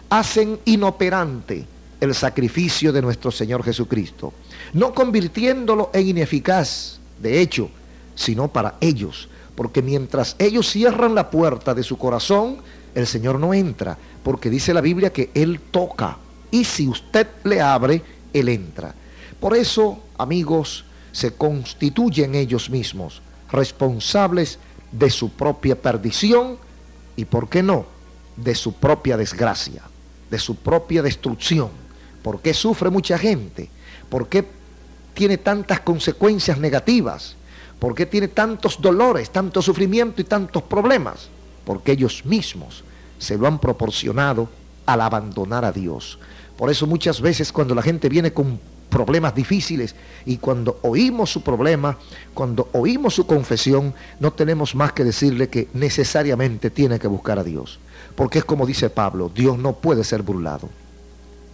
hacen 0.10 0.60
inoperante 0.66 1.66
el 2.00 2.16
sacrificio 2.16 2.92
de 2.92 3.02
nuestro 3.02 3.32
Señor 3.32 3.64
Jesucristo, 3.64 4.34
no 4.74 4.94
convirtiéndolo 4.94 5.92
en 5.94 6.08
ineficaz, 6.08 7.00
de 7.22 7.40
hecho, 7.40 7.70
sino 8.16 8.48
para 8.48 8.76
ellos, 8.82 9.30
porque 9.56 9.82
mientras 9.82 10.36
ellos 10.40 10.70
cierran 10.70 11.14
la 11.14 11.30
puerta 11.30 11.74
de 11.74 11.84
su 11.84 11.98
corazón, 11.98 12.58
el 12.96 13.08
Señor 13.08 13.40
no 13.40 13.54
entra, 13.54 13.98
porque 14.24 14.50
dice 14.50 14.74
la 14.74 14.82
Biblia 14.82 15.12
que 15.12 15.32
Él 15.34 15.60
toca, 15.72 16.18
y 16.50 16.64
si 16.64 16.88
usted 16.88 17.28
le 17.44 17.62
abre, 17.62 18.02
Él 18.34 18.50
entra. 18.50 18.94
Por 19.40 19.56
eso, 19.56 20.04
amigos, 20.18 20.86
se 21.12 21.34
constituyen 21.34 22.36
ellos 22.36 22.70
mismos 22.70 23.22
responsables 23.52 24.60
de 24.92 25.10
su 25.10 25.32
propia 25.32 25.82
perdición 25.82 26.58
y, 27.16 27.26
¿por 27.26 27.50
qué 27.50 27.64
no?, 27.64 27.86
de 28.36 28.56
su 28.56 28.74
propia 28.74 29.18
desgracia, 29.18 29.82
de 30.30 30.40
su 30.40 30.56
propia 30.56 31.02
destrucción. 31.02 31.70
¿Por 32.24 32.42
qué 32.42 32.54
sufre 32.54 32.90
mucha 32.90 33.18
gente? 33.18 33.70
¿Por 34.10 34.28
qué 34.28 34.46
tiene 35.14 35.38
tantas 35.38 35.82
consecuencias 35.82 36.58
negativas? 36.58 37.36
¿Por 37.80 37.96
qué 37.96 38.06
tiene 38.06 38.28
tantos 38.28 38.80
dolores, 38.80 39.32
tanto 39.32 39.62
sufrimiento 39.62 40.22
y 40.22 40.26
tantos 40.26 40.64
problemas? 40.64 41.30
Porque 41.66 41.94
ellos 41.94 42.26
mismos 42.26 42.84
se 43.20 43.38
lo 43.38 43.48
han 43.48 43.60
proporcionado 43.60 44.50
al 44.86 45.02
abandonar 45.02 45.66
a 45.66 45.72
Dios. 45.72 46.20
Por 46.58 46.70
eso 46.70 46.88
muchas 46.88 47.22
veces 47.22 47.52
cuando 47.52 47.76
la 47.76 47.82
gente 47.82 48.10
viene 48.10 48.34
con 48.34 48.60
problemas 48.90 49.34
difíciles 49.34 49.96
y 50.26 50.38
cuando 50.38 50.78
oímos 50.82 51.32
su 51.32 51.42
problema, 51.42 51.98
cuando 52.34 52.70
oímos 52.74 53.16
su 53.16 53.26
confesión, 53.26 53.94
no 54.20 54.34
tenemos 54.34 54.76
más 54.76 54.92
que 54.92 55.04
decirle 55.04 55.50
que 55.50 55.70
necesariamente 55.74 56.70
tiene 56.70 57.00
que 57.00 57.08
buscar 57.08 57.40
a 57.40 57.44
Dios. 57.44 57.80
Porque 58.16 58.40
es 58.40 58.46
como 58.46 58.68
dice 58.68 58.90
Pablo, 58.90 59.32
Dios 59.34 59.58
no 59.58 59.74
puede 59.74 60.04
ser 60.04 60.22
burlado. 60.22 60.70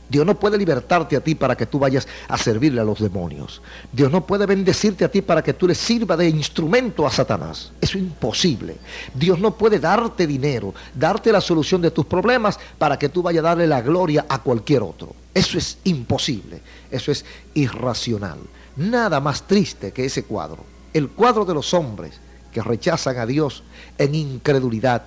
Dios 0.10 0.26
no 0.26 0.40
puede 0.40 0.58
libertarte 0.58 1.16
a 1.16 1.22
ti 1.22 1.36
para 1.36 1.56
que 1.58 1.66
tú 1.66 1.80
vayas 1.80 2.08
a 2.28 2.38
servirle 2.38 2.82
a 2.82 2.86
los 2.86 3.00
demonios. 3.00 3.62
Dios 3.92 4.12
no 4.12 4.26
puede 4.26 4.46
bendecirte 4.46 5.04
a 5.04 5.12
ti 5.12 5.22
para 5.22 5.44
que 5.44 5.54
tú 5.54 5.68
le 5.68 5.76
sirva 5.76 6.16
de 6.16 6.30
instrumento 6.30 7.06
a 7.06 7.12
Satanás. 7.12 7.72
Eso 7.82 7.98
es 7.98 8.04
imposible. 8.04 8.78
Dios 9.14 9.40
no 9.40 9.56
puede 9.56 9.80
darte 9.80 10.26
dinero, 10.26 10.74
darte 10.94 11.32
la 11.32 11.42
solución 11.42 11.82
de 11.82 11.92
tus 11.92 12.06
problemas 12.06 12.60
para 12.78 12.98
que 12.98 13.10
tú 13.10 13.22
vayas 13.22 13.44
a 13.44 13.50
darle 13.50 13.68
la 13.68 13.82
gloria 13.82 14.26
a 14.30 14.42
cualquier 14.42 14.82
otro. 14.82 15.14
Eso 15.34 15.58
es 15.58 15.78
imposible. 15.84 16.62
Eso 16.90 17.12
es 17.12 17.26
irracional. 17.54 18.40
Nada 18.78 19.20
más 19.20 19.46
triste 19.46 19.92
que 19.92 20.06
ese 20.06 20.24
cuadro. 20.24 20.64
El 20.94 21.10
cuadro 21.10 21.46
de 21.46 21.54
los 21.54 21.74
hombres 21.74 22.20
que 22.52 22.62
rechazan 22.62 23.18
a 23.18 23.26
Dios 23.26 23.64
en 23.98 24.16
incredulidad, 24.16 25.04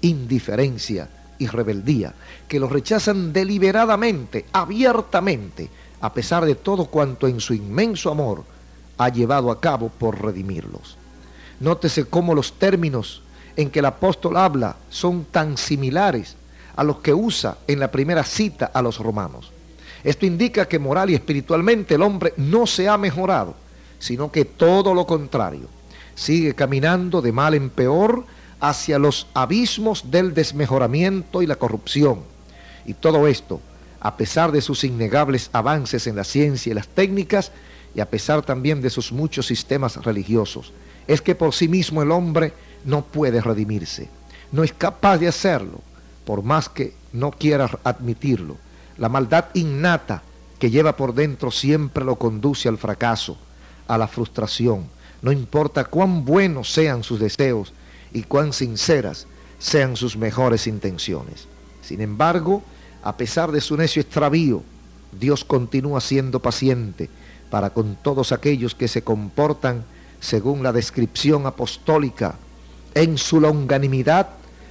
indiferencia, 0.00 1.08
y 1.40 1.48
rebeldía, 1.48 2.14
que 2.46 2.60
los 2.60 2.70
rechazan 2.70 3.32
deliberadamente, 3.32 4.44
abiertamente, 4.52 5.68
a 6.00 6.12
pesar 6.12 6.44
de 6.44 6.54
todo 6.54 6.84
cuanto 6.84 7.26
en 7.26 7.40
su 7.40 7.54
inmenso 7.54 8.10
amor 8.10 8.44
ha 8.98 9.08
llevado 9.08 9.50
a 9.50 9.60
cabo 9.60 9.88
por 9.88 10.22
redimirlos. 10.22 10.96
Nótese 11.58 12.04
cómo 12.04 12.34
los 12.34 12.52
términos 12.52 13.22
en 13.56 13.70
que 13.70 13.80
el 13.80 13.86
apóstol 13.86 14.36
habla 14.36 14.76
son 14.90 15.24
tan 15.24 15.56
similares 15.56 16.36
a 16.76 16.84
los 16.84 16.98
que 16.98 17.12
usa 17.12 17.58
en 17.66 17.80
la 17.80 17.90
primera 17.90 18.22
cita 18.22 18.70
a 18.72 18.82
los 18.82 18.98
romanos. 18.98 19.50
Esto 20.04 20.26
indica 20.26 20.68
que 20.68 20.78
moral 20.78 21.10
y 21.10 21.14
espiritualmente 21.14 21.94
el 21.94 22.02
hombre 22.02 22.34
no 22.36 22.66
se 22.66 22.88
ha 22.88 22.96
mejorado, 22.96 23.54
sino 23.98 24.30
que 24.30 24.44
todo 24.44 24.94
lo 24.94 25.06
contrario, 25.06 25.68
sigue 26.14 26.54
caminando 26.54 27.20
de 27.22 27.32
mal 27.32 27.54
en 27.54 27.70
peor 27.70 28.24
hacia 28.60 28.98
los 28.98 29.26
abismos 29.34 30.10
del 30.10 30.34
desmejoramiento 30.34 31.42
y 31.42 31.46
la 31.46 31.56
corrupción. 31.56 32.20
Y 32.84 32.94
todo 32.94 33.26
esto, 33.26 33.60
a 34.00 34.16
pesar 34.16 34.52
de 34.52 34.60
sus 34.60 34.84
innegables 34.84 35.50
avances 35.52 36.06
en 36.06 36.16
la 36.16 36.24
ciencia 36.24 36.70
y 36.70 36.74
las 36.74 36.88
técnicas, 36.88 37.52
y 37.94 38.00
a 38.00 38.08
pesar 38.08 38.42
también 38.42 38.80
de 38.80 38.90
sus 38.90 39.12
muchos 39.12 39.46
sistemas 39.46 39.96
religiosos, 39.96 40.72
es 41.06 41.20
que 41.20 41.34
por 41.34 41.54
sí 41.54 41.66
mismo 41.66 42.02
el 42.02 42.12
hombre 42.12 42.52
no 42.84 43.02
puede 43.02 43.40
redimirse, 43.40 44.08
no 44.52 44.62
es 44.62 44.72
capaz 44.72 45.18
de 45.18 45.28
hacerlo, 45.28 45.80
por 46.24 46.42
más 46.42 46.68
que 46.68 46.94
no 47.12 47.32
quiera 47.32 47.68
admitirlo. 47.82 48.56
La 48.96 49.08
maldad 49.08 49.46
innata 49.54 50.22
que 50.58 50.70
lleva 50.70 50.96
por 50.96 51.14
dentro 51.14 51.50
siempre 51.50 52.04
lo 52.04 52.16
conduce 52.16 52.68
al 52.68 52.78
fracaso, 52.78 53.36
a 53.88 53.98
la 53.98 54.06
frustración, 54.06 54.86
no 55.22 55.32
importa 55.32 55.84
cuán 55.84 56.24
buenos 56.24 56.72
sean 56.72 57.02
sus 57.02 57.18
deseos 57.20 57.72
y 58.12 58.22
cuán 58.22 58.52
sinceras 58.52 59.26
sean 59.58 59.96
sus 59.96 60.16
mejores 60.16 60.66
intenciones. 60.66 61.46
Sin 61.82 62.00
embargo, 62.00 62.62
a 63.02 63.16
pesar 63.16 63.52
de 63.52 63.60
su 63.60 63.76
necio 63.76 64.02
extravío, 64.02 64.62
Dios 65.18 65.44
continúa 65.44 66.00
siendo 66.00 66.40
paciente 66.40 67.08
para 67.50 67.70
con 67.70 67.96
todos 67.96 68.32
aquellos 68.32 68.74
que 68.74 68.88
se 68.88 69.02
comportan 69.02 69.84
según 70.20 70.62
la 70.62 70.72
descripción 70.72 71.46
apostólica. 71.46 72.36
En 72.94 73.18
su 73.18 73.40
longanimidad 73.40 74.28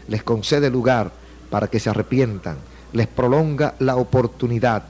les 0.07 0.23
concede 0.23 0.69
lugar 0.69 1.11
para 1.49 1.67
que 1.67 1.79
se 1.79 1.89
arrepientan, 1.89 2.57
les 2.93 3.07
prolonga 3.07 3.75
la 3.79 3.95
oportunidad. 3.95 4.83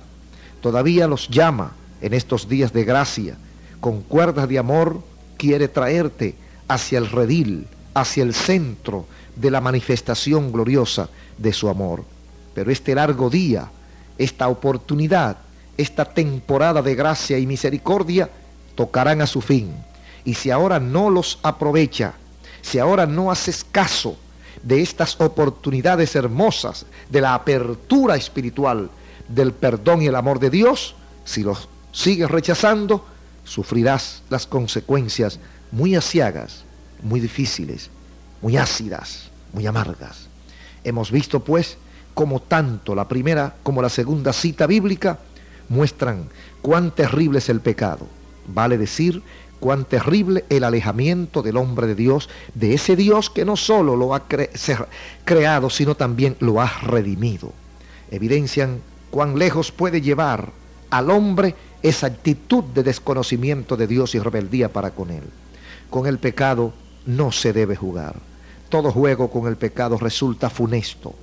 Todavía 0.62 1.08
los 1.08 1.30
llama 1.30 1.74
en 2.02 2.14
estos 2.14 2.48
días 2.48 2.74
de 2.74 2.84
gracia, 2.84 3.38
con 3.80 4.02
cuerdas 4.02 4.48
de 4.48 4.60
amor 4.60 5.02
quiere 5.38 5.68
traerte 5.68 6.36
hacia 6.68 7.00
el 7.00 7.10
redil, 7.10 7.68
hacia 8.02 8.24
el 8.24 8.34
centro 8.34 9.06
de 9.36 9.52
la 9.52 9.62
manifestación 9.62 10.52
gloriosa 10.52 11.10
de 11.38 11.54
su 11.54 11.70
amor. 11.70 12.04
Pero 12.54 12.72
este 12.72 12.96
largo 12.96 13.30
día, 13.30 13.70
esta 14.18 14.48
oportunidad, 14.48 15.38
esta 15.78 16.06
temporada 16.06 16.82
de 16.82 16.96
gracia 16.96 17.38
y 17.38 17.48
misericordia 17.48 18.30
tocarán 18.76 19.22
a 19.22 19.28
su 19.28 19.42
fin. 19.42 19.74
Y 20.26 20.34
si 20.34 20.52
ahora 20.52 20.80
no 20.80 21.10
los 21.10 21.40
aprovecha, 21.42 22.14
si 22.62 22.80
ahora 22.80 23.06
no 23.06 23.32
haces 23.32 23.64
caso 23.64 24.18
de 24.64 24.82
estas 24.82 25.20
oportunidades 25.22 26.16
hermosas, 26.16 26.86
de 27.10 27.22
la 27.22 27.34
apertura 27.34 28.16
espiritual, 28.16 28.90
del 29.30 29.54
perdón 29.54 30.02
y 30.02 30.08
el 30.08 30.16
amor 30.16 30.40
de 30.40 30.50
Dios, 30.50 30.96
si 31.24 31.44
los 31.44 31.70
sigues 31.92 32.30
rechazando, 32.30 33.06
sufrirás 33.46 34.22
las 34.30 34.46
consecuencias 34.46 35.40
muy 35.72 35.96
asiagas, 35.96 36.64
muy 37.04 37.20
difíciles, 37.20 37.90
muy 38.42 38.58
ácidas, 38.58 39.30
muy 39.54 39.66
amargas. 39.68 40.28
Hemos 40.84 41.12
visto 41.12 41.42
pues 41.42 41.78
como 42.14 42.42
tanto 42.42 42.96
la 42.96 43.08
primera 43.08 43.56
como 43.64 43.82
la 43.82 43.90
segunda 43.90 44.34
cita 44.34 44.68
bíblica 44.68 45.20
muestran 45.70 46.30
cuán 46.62 46.92
terrible 46.92 47.40
es 47.40 47.50
el 47.50 47.62
pecado. 47.62 48.08
Vale 48.48 48.78
decir, 48.78 49.22
cuán 49.60 49.86
terrible 49.86 50.46
el 50.50 50.64
alejamiento 50.64 51.42
del 51.42 51.58
hombre 51.58 51.88
de 51.88 51.96
Dios, 51.96 52.30
de 52.56 52.74
ese 52.74 52.96
Dios 52.96 53.30
que 53.30 53.46
no 53.46 53.56
solo 53.56 53.96
lo 53.96 54.16
ha 54.16 54.24
creado, 55.26 55.70
sino 55.70 55.96
también 55.96 56.36
lo 56.40 56.62
ha 56.62 56.72
redimido. 56.82 57.54
Evidencian 58.12 58.82
cuán 59.12 59.38
lejos 59.38 59.72
puede 59.72 60.02
llevar 60.02 60.52
al 60.90 61.12
hombre 61.12 61.56
esa 61.84 62.08
actitud 62.08 62.64
de 62.64 62.84
desconocimiento 62.84 63.78
de 63.78 63.88
Dios 63.88 64.16
y 64.16 64.20
rebeldía 64.20 64.74
para 64.74 64.92
con 64.92 65.12
él. 65.12 65.24
Con 65.90 66.08
el 66.08 66.18
pecado 66.20 66.74
no 67.10 67.32
se 67.32 67.54
debe 67.54 67.76
jugar. 67.76 68.16
Todo 68.70 68.92
juego 68.92 69.32
con 69.32 69.48
el 69.48 69.58
pecado 69.58 69.98
resulta 69.98 70.50
funesto. 70.50 71.16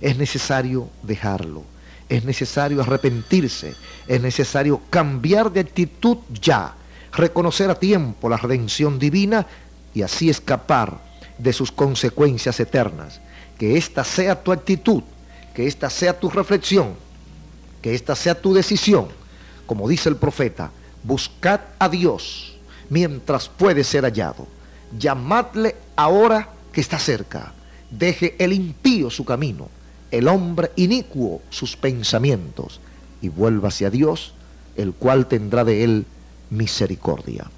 Es 0.00 0.18
necesario 0.18 0.90
dejarlo. 1.02 1.62
Es 2.10 2.24
necesario 2.24 2.82
arrepentirse. 2.82 3.74
Es 4.06 4.20
necesario 4.20 4.82
cambiar 4.90 5.50
de 5.50 5.60
actitud 5.60 6.18
ya. 6.42 6.74
Reconocer 7.12 7.70
a 7.70 7.78
tiempo 7.78 8.28
la 8.28 8.36
redención 8.36 8.98
divina 8.98 9.46
y 9.94 10.02
así 10.02 10.28
escapar 10.28 11.00
de 11.38 11.54
sus 11.54 11.72
consecuencias 11.72 12.60
eternas. 12.60 13.22
Que 13.58 13.78
esta 13.78 14.04
sea 14.04 14.42
tu 14.42 14.52
actitud. 14.52 15.02
Que 15.54 15.66
esta 15.66 15.88
sea 15.88 16.18
tu 16.18 16.28
reflexión. 16.28 16.92
Que 17.80 17.94
esta 17.94 18.14
sea 18.14 18.38
tu 18.38 18.52
decisión. 18.52 19.08
Como 19.64 19.88
dice 19.88 20.10
el 20.10 20.16
profeta, 20.16 20.70
buscad 21.02 21.60
a 21.78 21.88
Dios 21.88 22.58
mientras 22.90 23.48
puede 23.48 23.84
ser 23.84 24.04
hallado 24.04 24.59
llamadle 24.98 25.76
ahora 25.96 26.50
que 26.72 26.80
está 26.80 26.98
cerca. 26.98 27.52
Deje 27.90 28.36
el 28.38 28.52
impío 28.52 29.10
su 29.10 29.24
camino, 29.24 29.68
el 30.10 30.28
hombre 30.28 30.70
inicuo 30.76 31.42
sus 31.50 31.76
pensamientos, 31.76 32.80
y 33.22 33.28
vuelva 33.28 33.68
hacia 33.68 33.90
Dios, 33.90 34.32
el 34.76 34.92
cual 34.92 35.26
tendrá 35.26 35.64
de 35.64 35.84
él 35.84 36.06
misericordia. 36.48 37.50